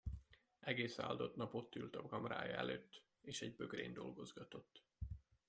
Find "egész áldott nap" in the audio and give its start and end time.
0.59-1.53